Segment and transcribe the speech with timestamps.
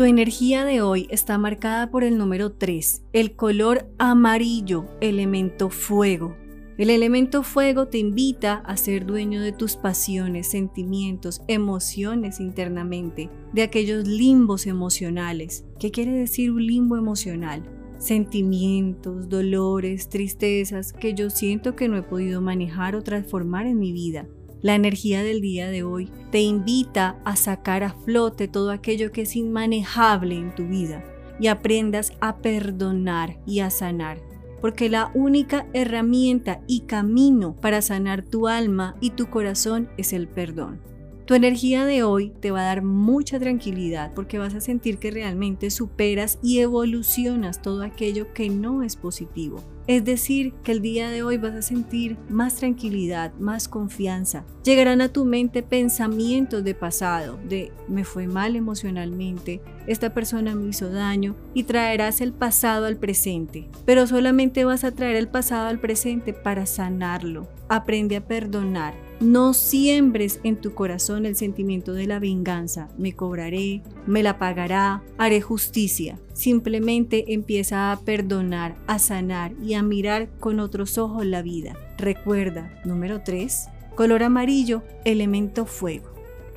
[0.00, 6.34] Tu energía de hoy está marcada por el número 3, el color amarillo, elemento fuego.
[6.78, 13.60] El elemento fuego te invita a ser dueño de tus pasiones, sentimientos, emociones internamente, de
[13.60, 15.66] aquellos limbos emocionales.
[15.78, 17.62] ¿Qué quiere decir un limbo emocional?
[17.98, 23.92] Sentimientos, dolores, tristezas que yo siento que no he podido manejar o transformar en mi
[23.92, 24.26] vida.
[24.62, 29.22] La energía del día de hoy te invita a sacar a flote todo aquello que
[29.22, 31.04] es inmanejable en tu vida
[31.38, 34.18] y aprendas a perdonar y a sanar
[34.60, 40.28] porque la única herramienta y camino para sanar tu alma y tu corazón es el
[40.28, 40.80] perdón.
[41.24, 45.12] Tu energía de hoy te va a dar mucha tranquilidad porque vas a sentir que
[45.12, 49.62] realmente superas y evolucionas todo aquello que no es positivo.
[49.90, 54.44] Es decir, que el día de hoy vas a sentir más tranquilidad, más confianza.
[54.62, 60.68] Llegarán a tu mente pensamientos de pasado, de me fue mal emocionalmente, esta persona me
[60.68, 63.68] hizo daño y traerás el pasado al presente.
[63.84, 67.48] Pero solamente vas a traer el pasado al presente para sanarlo.
[67.68, 72.88] Aprende a perdonar, no siembres en tu corazón el sentimiento de la venganza.
[72.96, 76.18] Me cobraré, me la pagará, haré justicia.
[76.32, 81.76] Simplemente empieza a perdonar, a sanar y a mirar con otros ojos la vida.
[81.98, 86.14] Recuerda, número 3, color amarillo, elemento fuego.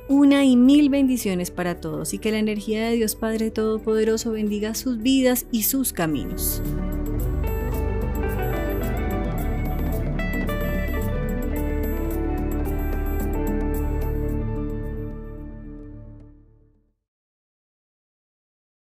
[0.08, 4.74] Una y mil bendiciones para todos y que la energía de Dios Padre Todopoderoso bendiga
[4.74, 6.62] sus vidas y sus caminos.